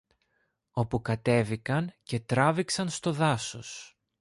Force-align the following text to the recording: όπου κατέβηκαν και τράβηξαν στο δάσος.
όπου 0.71 1.01
κατέβηκαν 1.01 1.93
και 2.03 2.19
τράβηξαν 2.19 2.89
στο 2.89 3.11
δάσος. 3.13 3.97